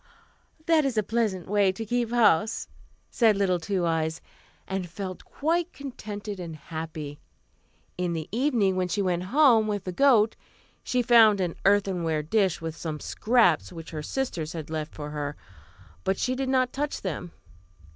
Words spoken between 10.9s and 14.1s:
found an earthenware dish with some scraps which her